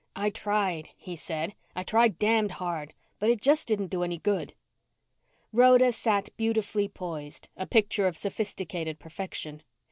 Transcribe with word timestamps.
"I 0.15 0.31
tried," 0.31 0.89
he 0.97 1.15
said. 1.15 1.53
"I 1.75 1.83
tried 1.83 2.17
damned 2.17 2.53
hard. 2.53 2.95
But 3.19 3.29
it 3.29 3.39
just 3.39 3.67
didn't 3.67 3.91
do 3.91 4.01
any 4.01 4.17
good." 4.17 4.55
Rhoda 5.53 5.91
sat 5.91 6.35
beautifully 6.37 6.87
poised, 6.87 7.49
a 7.55 7.67
picture 7.67 8.07
of 8.07 8.17
sophisticated 8.17 8.97
perfection. 8.97 9.61